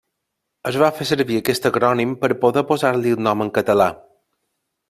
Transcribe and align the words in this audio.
Es 0.69 0.77
va 0.83 0.87
fer 0.99 1.05
servir 1.09 1.37
aquest 1.41 1.69
acrònim 1.71 2.15
per 2.25 2.31
poder 2.47 2.65
posar-li 2.73 3.15
el 3.19 3.25
nom 3.29 3.45
en 3.47 3.53
català. 3.59 3.91